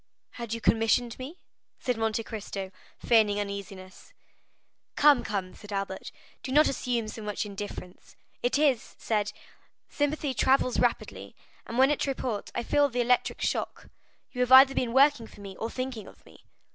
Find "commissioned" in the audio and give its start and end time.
0.59-1.19